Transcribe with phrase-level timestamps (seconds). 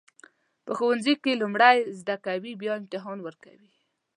[0.65, 3.71] په ښوونځي کې لومړی زده کوئ بیا امتحان ورکوئ.